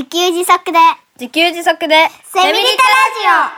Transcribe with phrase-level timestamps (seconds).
[0.00, 0.78] 自給自足で、
[1.20, 3.54] 自給自足で、セミリタ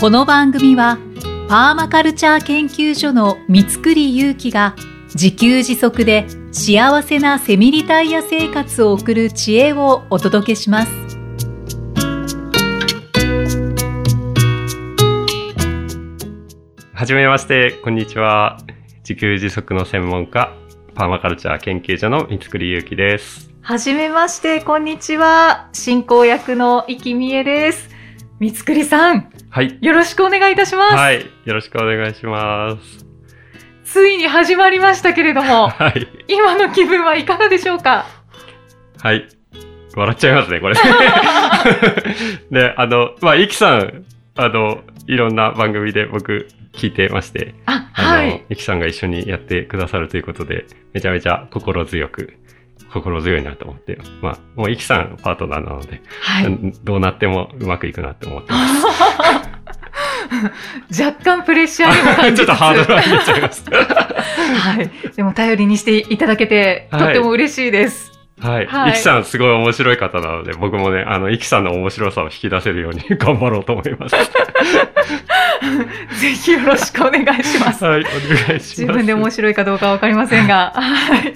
[0.00, 0.96] この番組は
[1.48, 4.76] パーマカルチャー研究所の三つくりゆうきが
[5.14, 10.92] 自給自足で幸せなセミリタイヤ生活を送る知恵をお届けします。
[16.94, 18.60] はじめまして、こんにちは。
[18.98, 20.52] 自給自足の専門家、
[20.96, 23.50] パーマカルチャー研究所の三つくりゆうきです。
[23.60, 25.68] はじめまして、こんにちは。
[25.74, 27.90] 進行役の生きみえです。
[28.40, 29.76] 三つくりさん、はい。
[29.82, 30.94] よろしくお願いいたします。
[30.94, 31.26] はい。
[31.44, 33.04] よろしくお願いします。
[33.84, 36.08] ついに始まりましたけれども、 はい。
[36.28, 38.06] 今の気分はいかがでしょうか？
[39.02, 39.28] はい。
[39.94, 40.76] 笑っちゃいますね、これ。
[42.50, 44.04] で、 あの、まあ、いきさん、
[44.34, 48.44] あの、いろんな番組で僕聞いてまして、あ、はい。
[48.50, 52.34] いきさんが一緒にやってくださるということで、めちゃめちゃ心強く、
[52.92, 56.72] 心強いなと思って、まあ、もういきさんパートナーなので、はい。
[56.84, 58.86] どうなってもうまくいくなって思ってます。
[61.02, 63.64] 若干プレッシャーにも感じ ちょっとハードル上げちゃいます。
[63.70, 64.90] はい。
[65.14, 68.12] でも頼りにしていただけて、とはいっても嬉しいです。
[68.40, 68.66] はい。
[68.66, 74.16] はいイキさんすごい面白い方なので、僕もね、あの、イキさんの面白さを引き出せるように頑張ろうと思います。
[76.20, 77.84] ぜひよろしくお願いします。
[77.84, 78.80] はい、お願いします。
[78.80, 80.72] 自分で面白いかどうかわかりませんが。
[80.76, 81.34] はい。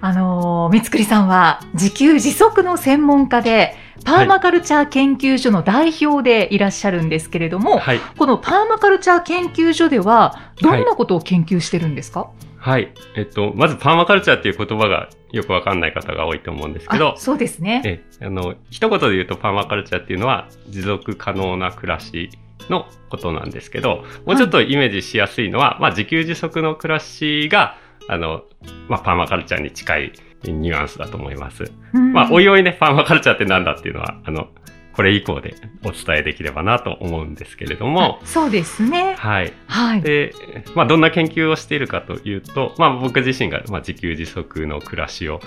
[0.00, 3.74] あのー、三つくりさんは自給自足の専門家で、
[4.04, 8.00] パーマカルチャー研究所の代表でいらっしゃるんですけれども、はい。
[8.18, 12.92] このパーマカルチャー研究所では、どんなことを研究してるんですか、はい。
[13.16, 17.82] えっと、まずパーマカルチャーっていう言葉がよくわかんない方が多いと思うんですけどあ、そうですね。
[17.84, 22.30] え、あの、一言で言うとパーマカルチャーっていうのは持続可能な暮らし
[22.70, 27.76] のことなんですけど、もうちょっとイメージしやすいのは、まあ自給自足の暮らしが、
[28.08, 28.44] あの、
[28.88, 30.12] まあパーマカルチャーに近い
[30.44, 31.64] ニュアンスだと思います。
[31.92, 34.48] うんまあ、おいおいね、パーマカルチャーってなんだっていうのは、あの、
[34.94, 39.14] これ以降でお伝えできればなと思うんですけれども、あそうですね。
[39.18, 39.52] はい。
[39.66, 40.02] はい。
[40.02, 40.32] で、
[40.74, 45.40] まあ、どんな研究をしているかというと、まあ、僕自身が、まあ、自給自足の暮らしを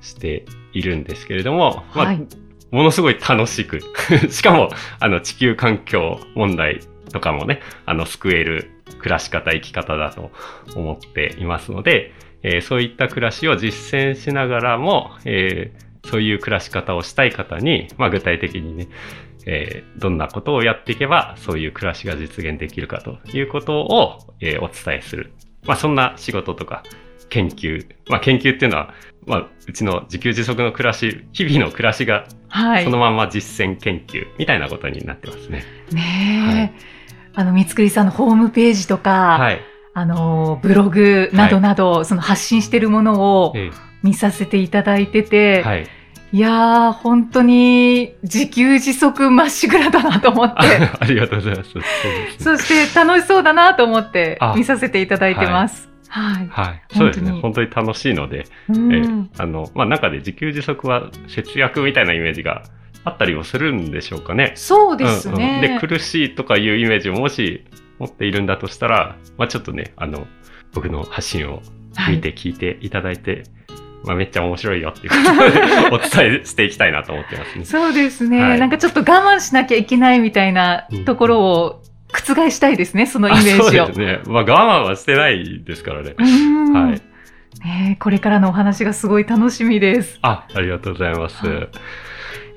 [0.00, 2.26] しているんですけれども、まあ、はい
[2.70, 3.80] ものすごい楽しく、
[4.30, 4.70] しかも、
[5.00, 6.80] あの、地球環境問題
[7.12, 10.30] とかもね、あの、救える暮らし方、生き方だと
[10.74, 12.12] 思っていますので、
[12.42, 18.88] えーそういった暮らしを実践しながらも、えーそういう暮らし方をしたい方に、まあ、具体的にね、
[19.46, 25.32] えーどんなことをやっていけば、そういう暮らしが実現できるかということを、えお伝えする。
[25.66, 26.82] まあ、そんな仕事とか、
[27.28, 27.86] 研究。
[28.08, 28.94] まあ、研究っていうのは、
[29.28, 32.84] まあ、うちの自給自足の暮らし、日々の暮らしがはい。
[32.84, 35.64] そのまま実践研究みたいなことになってますね。
[35.92, 36.80] ねえ、
[37.34, 39.60] あの、三つくりさんのホームページとか、はい。
[39.94, 43.70] あの、ブログなどなど、その発信してるものをえ
[44.02, 45.86] 見させていただいてて、ーはい。
[46.30, 51.70] いやー、本当に自給自足まっしぐらだなと思って、あ ありがとうございます。
[52.38, 55.88] そして楽しそうだなと思ってあ見させていただいてます。
[56.08, 56.48] はい。
[56.48, 56.82] はい。
[56.96, 57.30] そうですね。
[57.32, 62.64] 本本当に楽しいので、うんえーあの、まあ、中で自給自足は節約みたいなイメージが
[63.04, 64.52] あったりもするんでしょうかね。
[64.56, 65.78] そうですうんうんね。
[65.80, 67.64] で、苦しいとかいうイメージをもし
[67.98, 70.26] 持っているんだとしたら、まあ、ちょっとね、あの、
[70.72, 71.62] 僕の発信を
[72.08, 73.44] 見て聞いていただいて、
[74.04, 77.64] まあ、めっちゃ面白いよっていうことで お伝えしていきたいなと思ってますね。
[77.64, 81.82] そうですね、はいなんかちょっと我慢しなきゃいけないみたいなところを
[82.20, 83.84] 覆したいですね、そのイメージを。
[83.84, 84.20] あそうですね。
[84.26, 86.14] まあ、我慢はしてないですからね。
[86.18, 87.00] うんはい。
[87.64, 90.18] ねえこれからのお話がすごい楽しみです。
[90.22, 91.46] あ、ありがとうございます。
[91.46, 91.68] はい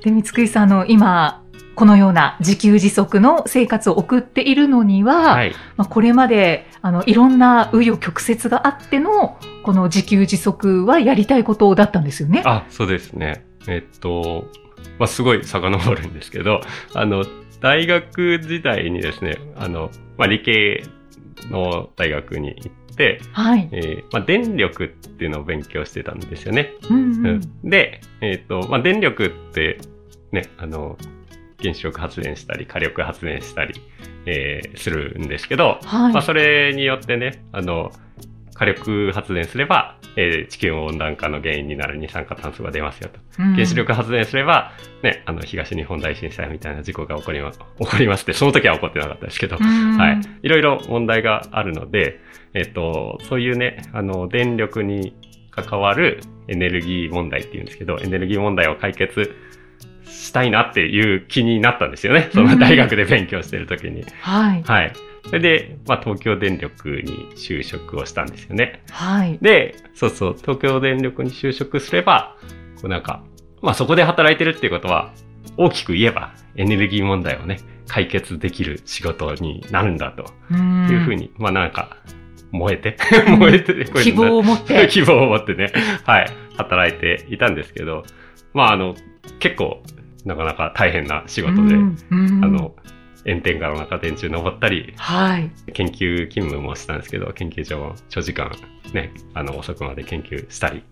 [0.01, 1.43] で、三つくりさん、あの、今、
[1.75, 5.53] このような自給自足の生活を送っているのには、はい。
[5.77, 12.41] まあ、これまで、あの、いろんな紆余曲折があっての、この自給自足はやりたいことだったんですよね。
[12.45, 13.45] あ、そうですね。
[13.67, 14.49] えっと、
[14.99, 16.61] まあ、すごい遡るんですけど、
[16.93, 17.25] あの、
[17.59, 20.83] 大学時代にですね、あの、まあ、理系
[21.49, 23.69] の大学に行って、はい。
[23.71, 26.73] えーまあ、電力っていうのを勉強してたんですよね。
[26.89, 29.79] うんううんん、で、えっ、と、まあ、電力って、
[30.31, 30.97] ね、あの、
[31.61, 33.75] 原子力発電したり、火力発電したり、
[34.25, 36.13] えーするんですけど、はい。
[36.13, 37.91] まあ、それによってね、あの、
[38.61, 43.19] 火力発電すれば、えー地球温暖化の原因になる二酸化炭素が出ますよと。
[43.39, 50.21] うん原子力発電すれば、ね、あの、東日本大震災みたいな事故が起こりま、起こりますって、その時は起こってなかったですけど、うんはい。
[50.43, 52.19] いろいろ問題があるので、
[52.53, 55.15] えっと、そういうね、あの、電力に
[55.49, 59.35] 関わるエネルギー問題っていうんですけど、エネルギー問題を解決
[60.05, 62.29] したいなっていう気になったんですよね。
[62.31, 64.03] その大学で勉強してる時に。
[64.21, 64.63] はい。
[64.63, 64.93] はい。
[65.25, 68.83] それで、まあ、東京電力に就職をしたんですよね。
[68.89, 69.37] はい。
[69.41, 72.35] で、そうそう、東京電力に就職すれば、
[72.75, 73.23] こうなんか、
[73.61, 75.13] まあそこで働いてるっていうことは、
[75.57, 81.97] 大きく言えばエネルギー問題をね、解決できる仕事になるんだとうんいうふうに、まあなんか、
[82.51, 82.97] 燃えて、
[83.27, 84.87] う ん燃えて、こういうの希望を持って。
[84.91, 85.71] 希望を持ってね、
[86.05, 86.27] はい、
[86.57, 88.03] 働いていたんですけど、
[88.53, 88.95] まああの、
[89.39, 89.83] 結構、
[90.25, 91.79] なかなか大変な仕事で、あ
[92.47, 92.75] の、
[93.25, 95.51] 炎天下の中電柱登ったり、はい。
[95.73, 98.51] 研究勤務もしたんですけど、研究所も長時間
[98.93, 100.83] ね、あの、遅くまで研究したり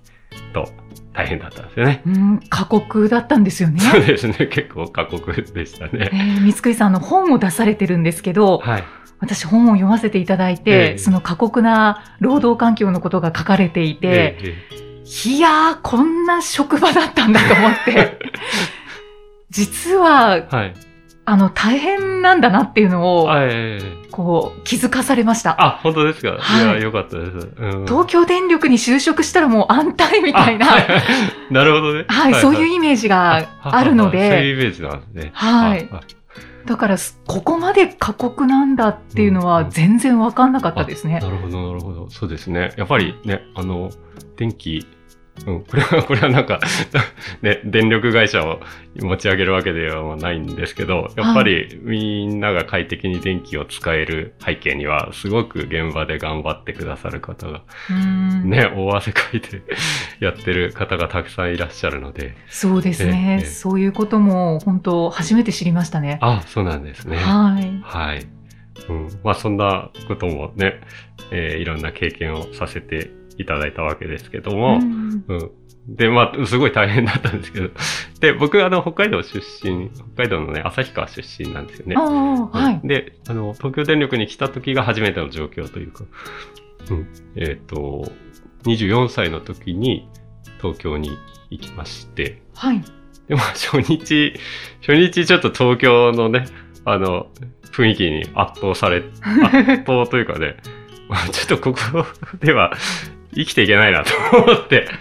[0.54, 0.68] と
[1.14, 2.02] 大変だったんですよね。
[2.06, 3.80] うん、過酷だったんですよね。
[3.80, 6.10] そうですね、結構過酷でしたえね。
[6.40, 8.84] ー、三つさんの本を出されてるんですけど、はい。
[9.20, 14.38] 私本を読ませていただいて、ええその過酷な労働環境のことが書かれていて、え
[14.72, 14.90] え
[15.28, 18.20] いやー、こんな職場だったんだと思って、
[19.50, 20.74] 実は、はい。
[21.30, 25.56] あの、大変なんだなっていうのを、あ、ええこう、気づかされました。
[25.64, 26.38] あ、本当ですか？
[26.40, 27.50] はいいや、よかったです。
[27.58, 30.68] うん東京電力に就職したらもう安泰みたいな、
[31.52, 32.06] なるほどね。
[32.42, 35.32] そういうイメージがあるのそうで、いうイメージなんですね。
[35.34, 35.88] はい
[36.66, 41.20] だから、すここまで過酷なんだっていうのはうん全然わかんなかったですね。
[41.20, 42.10] なるほど、なるほど。
[42.10, 42.74] そうですね。
[42.78, 43.90] やっぱりね、あの、
[44.36, 44.86] 電気、
[45.46, 46.60] うん、これは、これはなんか、
[47.42, 48.60] ね、電力会社を
[49.00, 59.62] 持ち上げるわけではないんですけど、やっぱりみんなが快適に電気を使える背景には、すごく現場で頑張ってくださる方が、うんね、大汗かいて
[60.20, 66.18] やってる方がたくさんいらっしゃるので、そうですね、ええそういうことも本当初めて知りましたね。
[66.22, 67.18] あ、そうなんですね。
[67.18, 67.80] はい。
[67.82, 68.26] はい。
[68.88, 69.08] うん。
[69.24, 70.80] まあそんなこともね、
[71.32, 75.52] えーいろんな経験をさせていただいたわけですけども、うんうん。
[75.88, 77.70] で、まあ、すごい大変だったんですけど。
[78.20, 81.96] で、僕、あの、北海道出身、北海道のね、旭川出身なんですよね。
[81.96, 82.88] はい。
[82.88, 86.04] で、あの、東京電力に来た時が初めての状況というか、
[86.92, 87.08] うん。
[87.36, 88.12] えっ、と、
[88.66, 90.08] 24歳の時に
[90.62, 91.18] 東京に
[91.50, 92.84] 行きまして、はい。
[93.28, 94.34] でも初日、
[94.82, 96.46] 初日ちょっと東京のね、
[96.86, 97.28] あの、
[97.72, 100.58] 雰囲気に圧倒され、 圧倒というかね、
[101.08, 102.06] まあちょっとここ
[102.40, 102.74] では
[103.34, 104.88] 生きていけないなと思って。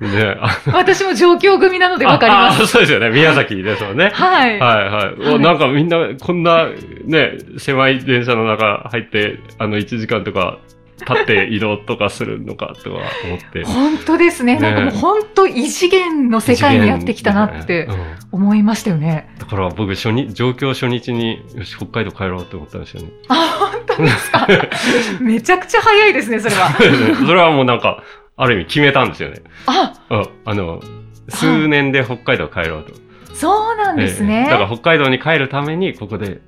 [0.00, 2.66] ね、あ私も上京組なのでわかります。
[2.66, 3.10] そうですよね。
[3.10, 4.10] 宮崎ですもんね。
[4.12, 4.58] はい。
[4.58, 5.26] はいはい。
[5.26, 6.68] はいおなんかみんな、こんな
[7.04, 10.58] ね、狭い電車の中入って、あの、1時間とか
[11.00, 13.64] 立って移動とかするのかとか思って。
[13.64, 14.54] 本当ですね。
[14.54, 17.94] ねなんかもう本当異次元の世界にやってきたなってうん
[18.32, 19.28] 思いましたよね。
[19.38, 23.08] だから僕初日、上京初日に、よし、北海道帰ろうと思ったんですよね。
[23.28, 23.34] あ、
[23.72, 24.46] 本当ですか？
[25.20, 26.70] めちゃくちゃ早いですね、それは。
[27.26, 28.02] それはもうなんか、
[28.36, 29.42] ある意味決めたんですよね。
[29.66, 30.80] あ、ああの、
[31.28, 32.92] 数年で北海道帰ろうと。
[33.34, 34.46] そうなんですええね。
[34.50, 36.40] だから北海道に帰るために、ここで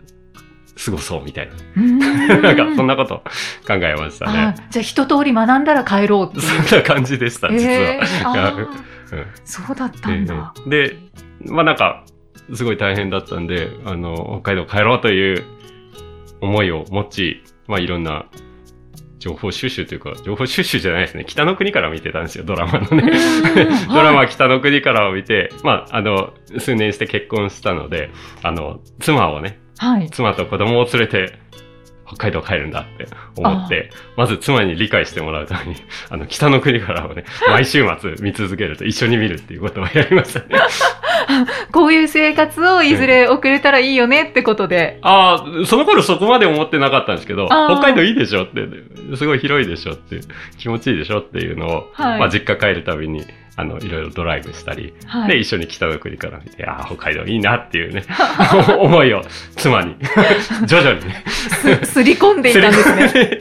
[0.84, 2.38] 過ごそうみたいな。
[2.38, 3.22] なんか、そんなこと
[3.66, 4.54] 考えましたあね。
[4.70, 6.40] じゃあ一通り学んだら帰ろう。
[6.40, 7.72] そんな感じでした、実は。
[7.72, 8.68] えー
[9.12, 10.52] うんそうだったんだ。
[10.56, 10.96] ええで、
[11.44, 12.04] まあなんか、
[12.54, 15.44] すごい大変だったんで、あの、北海道帰ろうという
[16.40, 18.26] 思いを持ち、まあいろんな
[19.18, 21.24] 情報収集というか、情報収集じゃないですね。
[21.24, 23.12] 北の国から見てたんですよ、ドラマのね。
[23.12, 28.10] うん ドラマは北の国からを見て、まあ、あの、数年して結婚したので、
[28.42, 30.10] あの、妻をね、はい。
[30.10, 31.38] 妻と子供を連れて、
[32.06, 35.76] 北海道帰るんだって思って、まず妻に理解してもらうために、
[36.08, 40.46] あの、北の国からをね、 毎週末見続けると一緒に見るっていうことをやりましたね。
[41.72, 44.98] こういう生活をいずれ送れたらいいよねってことで。
[45.02, 48.66] ああ、その頃そこまで思ってなかったんですけど、北海道いいでしょって、
[49.16, 50.20] すごい広いでしょって、
[50.58, 53.24] 気持ちいいでしょっていうのを、はいまあ実家帰るたびに、
[53.58, 55.40] あの、いろいろドライブしたり、で、はい。
[55.40, 58.04] 一緒に北の国から見て、ああ、北海道いいなっていうね、
[58.78, 59.22] 思いを
[59.56, 59.96] 妻に、
[60.66, 63.02] 徐々にね、すすり込んでいたんですね。
[63.02, 63.40] ね。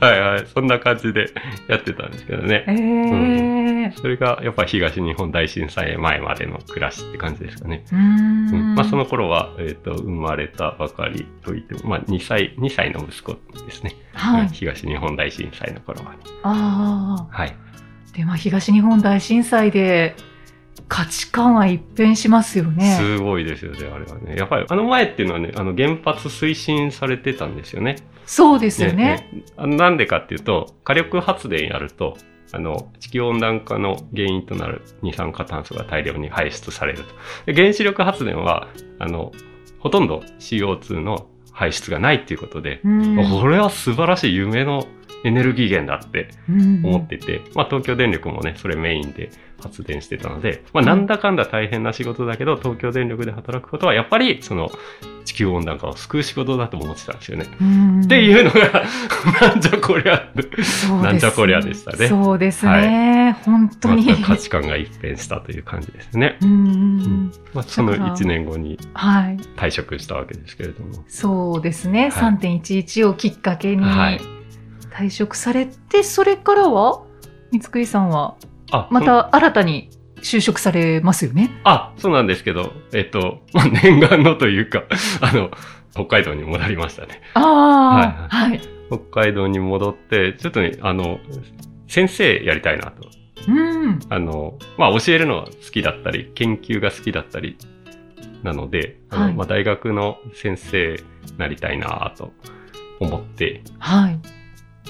[0.00, 1.30] はいはい、そんな感じで
[1.66, 2.64] やってたんですけどね。
[2.68, 3.92] えー。
[3.96, 7.84] それがやっぱ東日本大震災前までの暮らしって感じですかね。
[7.90, 8.74] うーうんん。
[8.74, 13.94] まあその頃は、えっ、と、生まれたばかりといっても、まあ2歳、2歳の息子ですね。
[14.14, 14.48] はい。
[14.48, 16.18] 東日本大震災の頃は、ね。
[16.42, 17.36] ああ。
[17.36, 17.54] はい。
[18.12, 20.14] で、まあ、東日本大震災で
[20.88, 22.96] 価値観は一変しますよね。
[22.98, 24.36] すごいですよね、あれはね。
[24.36, 27.96] やっぱりあの前っていうのはね、あの原発推進されてたんですよね。
[28.26, 28.94] そうですよね。
[28.94, 32.16] ねあのなんでかっていうと、火力発電やると、
[32.52, 37.14] あの、地球温暖化の原因となる二酸化炭素が大量に排出されると。
[37.46, 39.32] で原子力発電は、あの、
[39.78, 44.86] ほとんど CO2 の排出がないっていうことで、うんこれは素晴らしい夢の
[45.24, 54.70] エネルギー源だってうん思ってて、まあ東京電力もね、それメインで発電してたので、まあなんだかんだ大変な仕事だけど、東京電力で働くことはやっぱりその
[55.24, 57.46] 地球温暖化を救う仕事だと思ってたんですよね。
[57.60, 58.84] うんっていうのが、
[59.48, 60.28] なんじゃこりゃ
[61.02, 63.36] なんじゃこりゃでしたねそうですね。
[63.44, 64.06] 本当に。
[64.06, 66.38] また価値観が一変したという感じですね。
[66.42, 69.36] うんうんうんまあそのだから1年後にはい。
[69.56, 71.04] 退職したわけですけれども。
[71.08, 72.10] そうですね。
[72.10, 74.20] はい3.11をきっかけにはい
[74.92, 77.02] 退職されて、それからは、
[77.50, 78.36] 三つくりさんは、
[78.70, 79.90] あ、また新たに
[80.22, 81.50] 就職されますよね？
[81.64, 84.84] あ、そうなんですけど、えっと、 まあ、念願のというか、
[85.20, 85.50] あの、
[85.92, 87.20] 北海道に戻りましたね。
[87.34, 88.60] ああ、はい。
[88.88, 91.20] 北海道に戻って、ちょっとね、あの、
[91.88, 93.08] 先生やりたいなと。
[93.48, 93.98] うん。
[94.08, 97.56] あの、まあ、教えるのは好きだったり、研究が好きだったり、
[98.42, 102.32] なので、あのはいまあ、大学の先生になりたいなと
[103.00, 104.18] 思って、はい。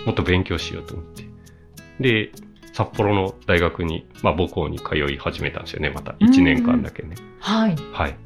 [0.06, 1.24] もっと勉強しようと思って。
[2.00, 2.32] で、
[2.72, 6.12] 札幌の大学に、まあ、母校に通い始めたんですよね、また。
[6.12, 7.16] 1年間だけね。
[7.40, 7.76] はい。
[7.92, 8.16] はい。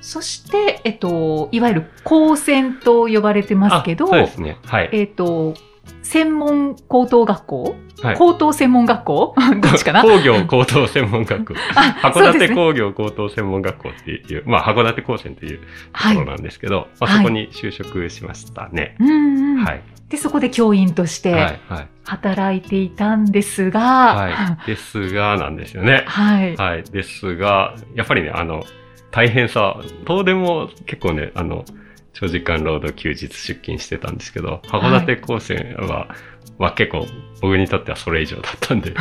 [0.00, 4.58] そして、えっと、いわゆる高専と呼ばれてますけど、あそうですね。
[4.64, 4.90] はい。
[4.92, 5.54] えっと、
[6.02, 7.62] 専門高等学校、
[8.02, 9.34] はい高等専門学校？
[9.62, 10.02] どっちかな？
[10.02, 11.60] 工業高等専門学校。
[11.76, 18.96] あ函館工業高等専門学校っていう、まあ、函館高専というとはいころなんですけど、まあ、はいそこに就職しましたね。
[18.98, 19.82] うんうんはい。
[20.12, 21.60] で、そこで教員としてはい。
[21.68, 21.88] はい。
[22.04, 24.66] 働いていたんですが、はい。
[24.66, 26.04] ですが、なんですよね。
[26.06, 26.54] はい。
[26.54, 26.84] はい。
[26.84, 28.62] ですが、やっぱりね、あの、
[29.10, 31.64] 大変さ、東電も結構ね、あの、
[32.12, 36.14] 長時間労働休日出勤してたんですけど、函館高専は、
[36.58, 37.06] まあ結構
[37.40, 38.92] 僕にとってはそれ以上だったんで、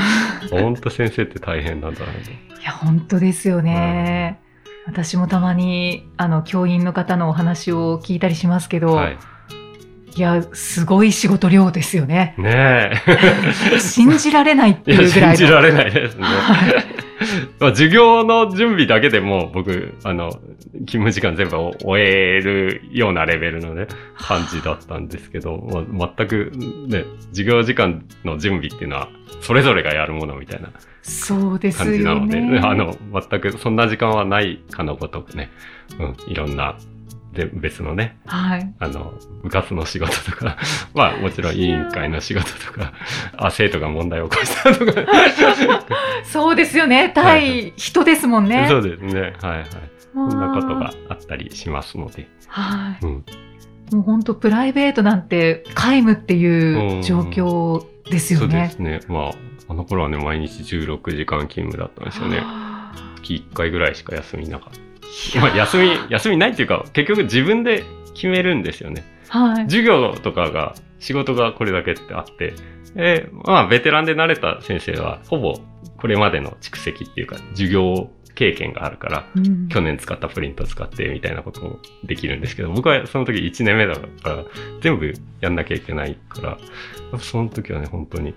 [0.50, 2.20] ほんと先生って大変なんだなと。
[2.20, 4.40] いや、本当ですよね。
[4.88, 9.18] 私もたまに、あの、教員の方のお話を聞いたりしますけど、はい。
[10.16, 12.36] いや、すごい仕事量ですよね。
[12.38, 12.92] ね
[13.74, 13.80] え。
[13.80, 15.36] 信じられないっていうぐらいの。
[15.38, 16.24] 信じられないですね。
[16.24, 17.02] はい
[17.60, 23.88] まあ授業の準備だけでも僕、あの、勤務時間全部終えるようなレベルのね、
[24.18, 26.52] 感じだったんですけど、まあ、全く
[26.88, 29.10] ね、授業時間の準備っていうのは、
[29.42, 30.70] それぞれがやるものみたいな
[31.02, 32.60] そうです感じなよので、ね。
[32.60, 32.96] あの、
[33.30, 35.50] 全くそんな時間はないかのごとくね、
[36.00, 36.78] うん、いろんな、
[37.34, 38.74] で別のね、はい。
[38.80, 40.58] あの、部活の仕事とか、
[40.94, 42.94] まあもちろん委員会の仕事とか、
[43.38, 44.94] あ、生徒が問題を起こしたとか、
[46.24, 46.98] そうですよね。
[46.98, 48.66] はい対人ですもんね。
[48.70, 49.34] そうですね。
[49.42, 49.68] はいはい。
[50.14, 50.94] そそんなことが。
[51.10, 52.28] あったりしますので。
[52.48, 53.06] はい。
[53.06, 53.26] うん。
[53.92, 58.70] もう本当プライベートなんて皆無っていう状況ですそうでよね。
[58.70, 59.00] すね。
[59.08, 59.32] まあ、
[59.70, 62.38] あの頃はね、毎日16時間勤務だったんですよね。
[62.40, 62.72] はあ
[63.22, 64.91] 月1回ぐらいしか休みなかった。
[65.40, 69.04] まあ、休み、休みないっていうか、結局自分で決めるんですよね。
[69.30, 69.64] はい。
[69.64, 72.54] 授業とかが、仕事がこれだけってあって、
[72.96, 75.60] で、まあ、ベテランで慣れた先生は、ほぼ
[75.98, 84.44] これまでの蓄積っていうか、授業経験があるから、うん去年使ったプリント使ってみたいなこともできるんですけど、僕はその時1年目だから、
[84.82, 86.58] 全部やんなきゃいけないから、
[87.20, 88.34] その時はね、本当に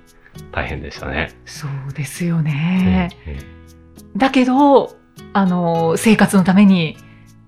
[0.52, 1.30] 大変でしたね。
[1.44, 3.10] そうですよね。
[3.26, 3.38] え
[4.16, 4.96] だけど、
[5.34, 6.96] あの、生活のために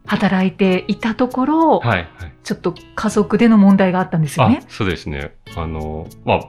[0.07, 2.33] 働いていたところ、えはい、はい。
[2.43, 5.35] ちょっと家族での問題があったんですよあね。、そうですね。
[5.57, 6.41] あの、まあ、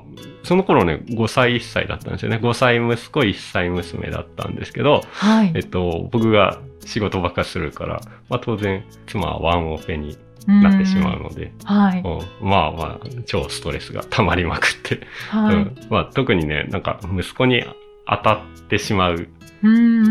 [0.43, 2.37] その頃ね、5歳、1歳だったんですよね。
[2.37, 5.59] 5歳息子、1歳娘だったんですけど、はいえ。
[5.59, 10.17] っと、僕が仕事ばっかりするから、まあ当然、妻はワンオペに
[10.47, 11.99] なってしまうので、うんはい。
[11.99, 15.55] うんまあまあ、超ストレスが溜まりまくって、はい。
[15.55, 17.63] うんまあ、特にね、なんか息子に
[18.07, 18.39] 当たっ
[18.69, 19.36] てしまううん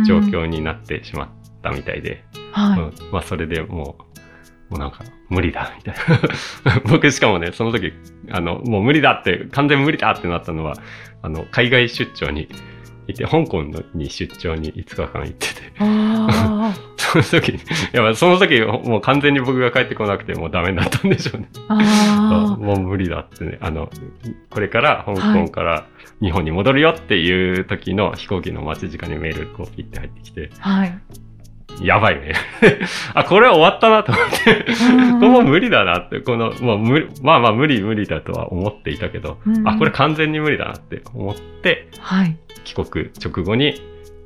[0.07, 1.29] 状況になってしまっ
[1.63, 2.81] たみたいで、はい。
[2.81, 3.97] うんまあそれでも
[4.71, 5.95] う、もうなんか無理だ、みたい
[6.65, 6.81] な。
[6.91, 7.93] 僕しかもね、その時、
[8.31, 10.75] あの、もう無理だって、完全無理だってなったのは、
[11.23, 12.49] あの、海外出張に
[13.07, 17.61] 行って、香港のに出張に5日間行ってて、あ その時に、い
[17.93, 21.49] や、その時、もう完全に僕が帰ってこなくてもうダメだったんでしょうね。
[22.59, 23.89] もう無理だってね、あの、
[24.51, 25.85] これから香港から
[26.21, 30.71] 日本に戻るよっていう時の飛行機の待ち時間にメールこうピッて入ってきて、あ。
[30.71, 30.99] はい。
[31.83, 32.35] やばいね。
[33.15, 42.37] あ、これは終わったなと思って、うんこれもう無理だなって、この、まあ、無まあまあ無理無理だとは思っていたけど、うんあ、これ完全に無理だなって思って、はい。
[42.67, 43.81] 帰国直後に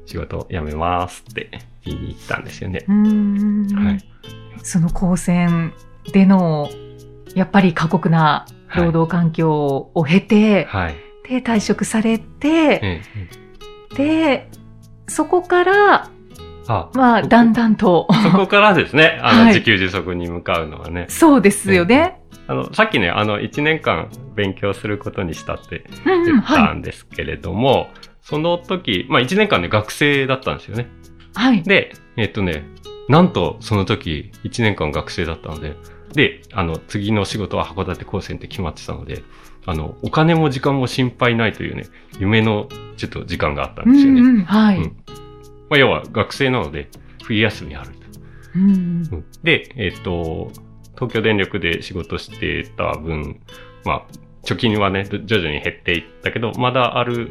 [0.06, 1.50] 仕事を辞めますって
[1.84, 2.84] 言いに行ったんですよね。
[2.88, 4.04] うんはい。
[4.62, 5.72] その高専
[6.12, 6.68] での、
[7.34, 10.94] やっぱり過酷な労働環境を経て、はい。
[11.28, 13.00] で、退職されて、ええ
[13.94, 14.48] で、
[15.06, 16.10] そこから、
[16.66, 21.06] あ、まあ、だんだんと、そこからですね、 あの、はい自給自足に向かうのはね。
[21.08, 22.20] そうですよね。
[22.46, 27.90] あの、さっきね、あの、1年間勉強することにしたって言ったはんですけれども、
[28.22, 30.88] その時、まあ1年間ね、学生だったんですよね。
[31.34, 31.38] い。
[31.38, 31.62] はい。
[31.62, 32.64] で、えっとね、
[33.08, 35.76] なんとその時1年間学生だったので、
[36.12, 39.22] で、あの、次の仕事は函館高専って決まってたので、
[39.66, 41.84] あの、お金も時間も心配ないというね、
[42.18, 44.20] 夢のちょっと時間があったんですよね。
[44.20, 44.78] うんうん、はい。
[44.78, 44.96] うん
[45.70, 46.88] まあ、要は学生なので、
[47.22, 48.00] 冬休みあると。
[48.56, 50.50] うんうんで、えっ、と、
[50.96, 53.40] 東京電力で仕事してた分、
[53.84, 54.02] まあ、
[54.44, 57.30] 貯金はね、徐々に減っていったけど、まだある、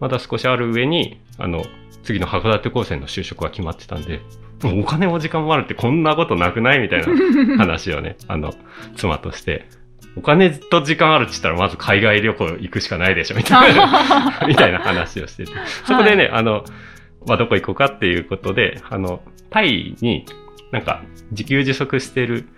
[0.00, 1.64] まだ少しある上に、あの、
[2.02, 4.20] 次の函館高専の就職は決まってたんで、
[4.64, 8.52] お金も時間もあるってこんなことなくないみたいな 話をね、あの、
[8.96, 9.68] 妻として、
[10.16, 15.52] お金と時間あるって言ったらまず海外旅行行くしかないでしょ、みたいな、 みたいな話をしてて。
[15.84, 16.64] そこでね、あの、
[17.26, 20.24] まあ、どこ行こうかっていうことで、あの、タイに
[20.72, 22.48] なんか自給自足してる、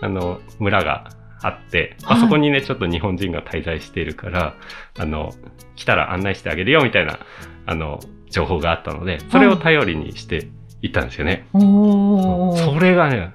[0.00, 1.10] あの、村が
[1.42, 4.54] あって、まあ、はいそこにね、ちょっと日本人が滞在しているから、
[4.98, 5.32] あの、
[5.76, 7.18] 来たら案内してあげるよ、みたいな、
[7.66, 10.48] あの、情報があったので、それを頼りにして
[10.80, 11.46] 行ったんですよね。
[11.52, 13.34] おーそれがね、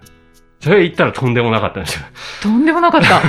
[0.59, 2.05] それ言ったらとんでもなかったんですよ。
[2.41, 3.21] とんでもなかった。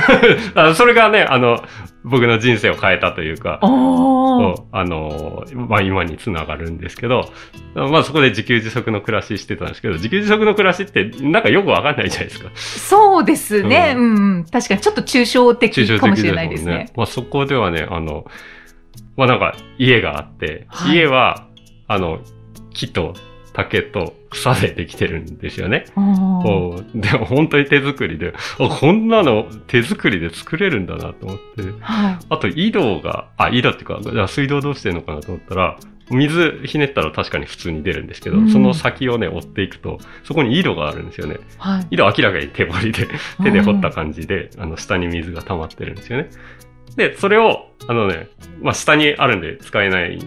[0.71, 1.63] あそれがね、あの、
[2.09, 7.31] 僕の人生を変えたというか、そうあの、まあ、今につながるんですけど、
[7.75, 12.51] まあ、そこで自給自足の暮らししてたんですけど、自給自足の暮らしって、なんかよくわかんないじゃないですか。
[12.55, 13.95] そうですね。
[13.97, 16.91] ううん、うん、確かにちょっと抽象的かもしれないですね。
[16.97, 18.27] まあ、そこではね、あの、
[19.17, 21.49] まあ、なんか、家があって、はい家は、
[21.89, 22.21] あの、
[22.73, 23.15] 木と
[23.59, 25.87] 竹と草でできてるんですよね。
[25.97, 31.63] おでも本当に手作りで、あ、こんなの手作りで作れるんだなと思って。
[31.81, 32.19] はい。
[32.29, 35.77] あと、井戸が、あ、井戸っていうか、水道どうしてんのかなと思ったら、
[36.09, 41.39] 水ひねったら確かに普通に出るんですけど、うんその先をね、追っていくと、そこに井戸があるんですよね。
[41.59, 41.87] はい。
[41.91, 43.09] 井戸は明らかに手掘りで、
[43.43, 46.31] 手で掘った感じで、あの、下に水が溜まってるんですよね。
[46.97, 48.29] で、それを、あのね、
[48.61, 50.19] まあ、下にあるんで使えない、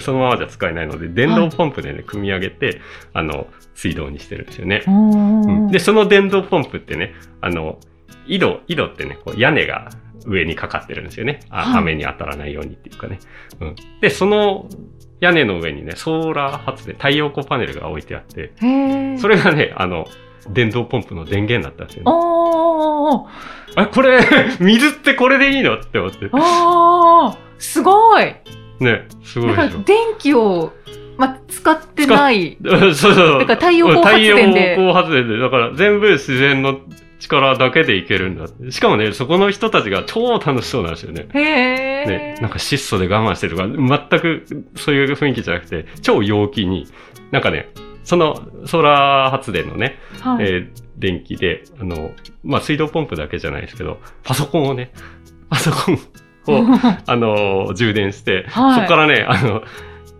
[0.00, 2.80] そのままじゃ使えないので、電動ポンプでね、組み上げて、
[3.12, 4.82] あの、水道にしてるんですよね。
[4.86, 7.78] うんで、その電動ポンプってね、あの、
[8.26, 9.90] 井戸、井戸ってね、こう屋根が
[10.26, 11.40] 上にかかってるんですよね。
[11.48, 13.18] あはい雨に当たらないようにっていうかね。
[13.60, 13.76] うん。
[14.00, 14.68] で、その
[15.20, 18.52] 屋根の上にね、ソーラー発電、太陽光パネルが置いてあって、
[19.18, 20.06] それがね、あの、
[20.50, 22.10] 電動ポンプの電源だったんですよね。
[22.10, 23.28] おー
[23.76, 24.20] あ、これ、
[24.60, 26.28] 水ってこれでいいのって思って。
[26.32, 28.24] あーすごい
[28.80, 29.62] ね、すごいでしょ。
[29.62, 30.72] だから電気を、
[31.16, 32.56] ま、使ってない。
[32.64, 33.38] そうそう。
[33.40, 35.38] だから太陽光発電で太陽光発電で。
[35.38, 36.80] だから全部自然の
[37.18, 38.46] 力だけでいけるんだ。
[38.70, 41.26] しかもね、そこの人たちが超楽しそうなんですよね。
[41.34, 42.06] へえ。
[42.06, 44.46] ね、なんか質素で我慢してるとか、全く
[44.76, 46.86] そういう雰囲気じゃなくて、超陽気に、
[47.32, 47.68] なんかね、
[48.08, 48.34] その
[48.66, 52.10] ソーラー発電のね、はい、えー電気で、あの、
[52.42, 54.90] まあ、水道ポンプだけじゃないですけど、パソコンをね、
[55.48, 55.98] パソコンを、
[57.06, 58.74] あの、充電して、はい。
[58.74, 59.62] そこからね、あの、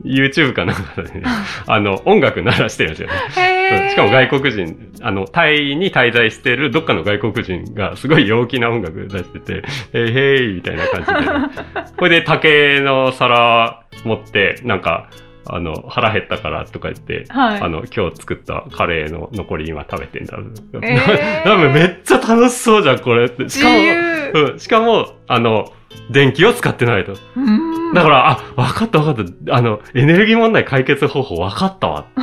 [0.04, 1.22] YouTube かなんかでね、
[1.66, 3.90] あの、音楽鳴らしてるんですよね。
[3.90, 15.10] しかも外国人、あの、タイに滞在してるどっかの外国人がすごい陽気な音楽出してて、えー、へいみたいな感じで、 これで竹の皿持って、なんか、
[15.48, 17.60] あの、腹減ったからとか言って、はい。
[17.60, 20.38] あの、今日作ったカレーの残り今食べてんだ。
[20.82, 23.48] えーなんかめっちゃ楽しそうじゃん、これって。
[23.48, 24.32] し自かも、由。
[24.52, 25.72] うん、しかも、あの、
[26.10, 27.14] 電気を使ってないと。
[27.36, 29.54] うんだから、あ、わかったわかった。
[29.54, 32.06] あの、エネルギー問題解決方法わかったわ。
[32.16, 32.20] う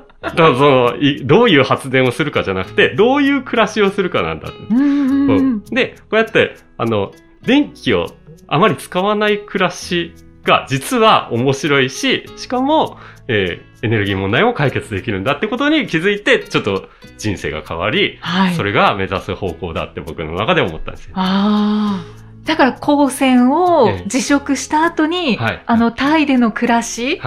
[0.00, 4.48] んだからそのい、どういう発電をするかじゃなくて、どういう暮らしをするかなんだ。
[4.70, 7.12] うんで、こうやって、あの、
[7.42, 8.06] 電気を
[8.48, 10.14] あまり使わない暮らし
[10.44, 18.54] が実は面白いし、しかも、えーエネルギー問題も解決できるんだってことに気づいて、ちょっと人生が変わり、はい。
[18.54, 21.12] それが目指す方向だって僕の中で思ったんですよ。
[21.16, 22.24] ああ。
[22.46, 27.20] だから、光線をええ辞職した後に、はいあの、タイでの暮らし。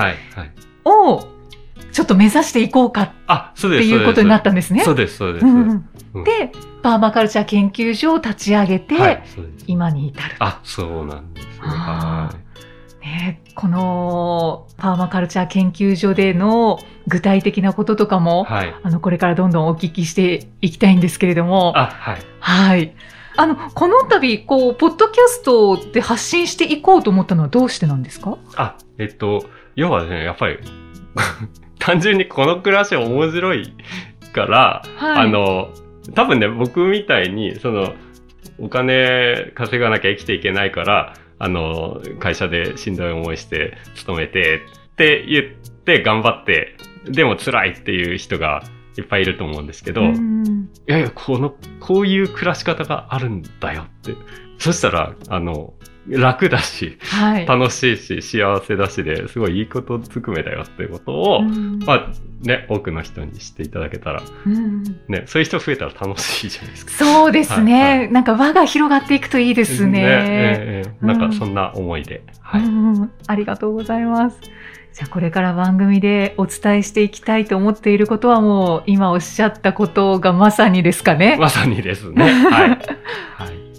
[0.84, 1.28] を、
[1.92, 3.10] ちょっと目指していこうかっ
[3.62, 3.68] て。
[3.68, 4.82] いうことになったんですね。
[4.84, 5.46] そうです、そうです。
[6.26, 6.52] で、
[6.82, 9.24] パーマカルチャー研究所を立ち上げて、はい。
[9.68, 10.36] 今に至る。
[10.40, 11.52] あ、そうなんですね。
[11.62, 12.47] はい。
[13.08, 18.76] ね、このパーマカルチャー研究所での具体的なこととかも、はい。
[18.84, 22.18] あの、これからどんどんお聞きしていきたいんですけれども、あ、はい。
[22.40, 22.94] はい。
[23.38, 28.38] あの、この度、こう、ポッドキャストで発信していこうと思ったのはどうしてなんですか？
[28.56, 30.58] あ、えっと、要はね、やっぱり、
[31.80, 33.74] 単純にこの暮らし面白い
[34.34, 35.26] から、はい。
[35.26, 35.70] あ、の、
[36.14, 37.94] 多分ね、僕みたいに、その、
[38.60, 48.64] お金稼がなきゃ生きていけないから、あの、会社でしんどい思いして、勤めてって言って頑張って、でも辛いっていう人が
[48.98, 50.38] いっぱいいると思うんですけど、うん
[50.88, 54.16] いやいや、この、こういう暮らし方があるんだよって。
[54.58, 55.74] そしたら、あの、
[56.10, 57.46] 楽だし、はい。
[57.46, 66.92] 楽しいし、幸せだしで、すごいいいことずくめだよっていうことを、うんまあね、多くの人に知っていただけたら、うんね、そういう人増えたら楽しいじゃないですか。
[66.94, 70.02] そうですね、はいはなんか輪が広がっていくといいですね。
[70.02, 72.24] ええええなんうんかそんな思いで。
[72.42, 72.64] はい。
[72.64, 74.40] うんありがとうございます。
[74.94, 81.38] じゃあこれから番組でお伝えしていきたいと思っていることはもう今おっしゃったことがまさにですかね。
[81.40, 82.24] まさにですね。
[82.24, 82.70] はい。
[82.70, 82.80] はい。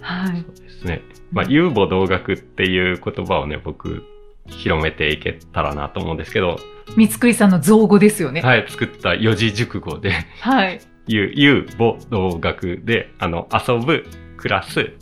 [0.00, 0.44] はい。
[0.46, 1.02] そうですね。
[1.30, 4.04] まあ、遊母同学っていう言葉をね、僕、
[4.46, 6.58] 広めていけたらなと思うんですけど、
[6.96, 8.40] 三つくりさんの造語ですよね。
[8.40, 10.80] はい、作った四字熟語で、はい。
[11.06, 14.92] 遊、遊母同学で、あの、遊ぶ、暮らす、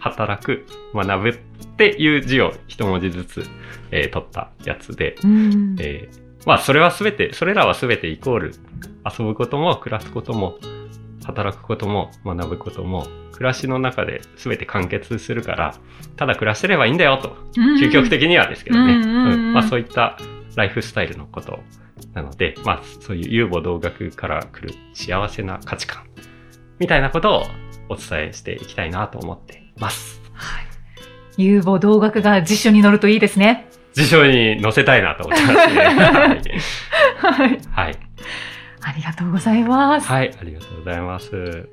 [0.00, 1.36] 働く、学ぶっ
[1.76, 3.44] ていう字を一文字ずつ、
[3.90, 8.54] えー取ったやつで、うんえーまあ、それはすべて、それらはすべてイコール、
[9.18, 10.58] 遊ぶことも、暮らすことも、
[11.30, 15.74] 働くことも、学ぶことも、暮らしの中で全て完結するから、
[16.16, 17.36] ただ暮らしてればいいんだよと。
[17.80, 18.98] 究極的にはですけどね。
[19.52, 20.18] まあ、そういった
[20.56, 21.60] ライフスタイルのこと
[22.12, 26.04] なので、まあ、そういう遊母同学から来る幸せな価値観
[26.78, 27.42] みたいなことを
[27.88, 30.20] お伝えしていきたいなと思ってます。
[30.32, 31.42] はい。
[31.42, 33.68] 遊母同学が辞書に載るといいですね。
[33.94, 35.84] 辞書に載せたいなと思ってますね。
[37.18, 37.46] はい。
[37.46, 37.60] はい。
[37.72, 38.09] はい。
[38.82, 40.06] ありがとうございます。
[40.06, 40.34] はい。
[40.38, 41.68] ありがとうございます。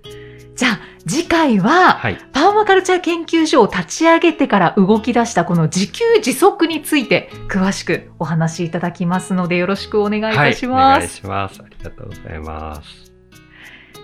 [0.55, 2.17] じゃあ次回は、はい。
[2.33, 10.73] パーマカルチャー研究所を立ち上げてから動き出したこの自給自足について詳しくお話しいただきますのでよろしくお願いいたしはい。
[10.73, 11.15] お願います。
[11.17, 11.61] します。
[11.63, 13.07] ありがとうございます。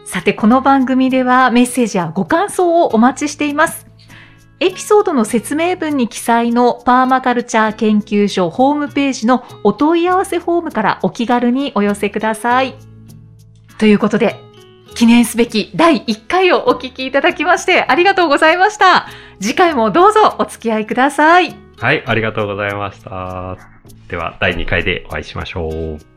[0.05, 3.87] さてこの番組ではメッセージやご感想をお待ちしています。
[4.59, 12.92] エピソードの説明文に記載のパーマカルチャー研究所ホームページのお問い合わせフォームからお気軽にお寄せください。
[13.83, 14.39] ということで、
[14.95, 19.09] 記念すべき第1回をお聞きいただきましてありがとうございました。
[19.41, 21.53] 次回もどうぞお付き合いください。
[21.79, 22.01] はい。
[22.05, 23.57] ありがとうございました。
[24.07, 26.12] では、第2回でお会いしましょう。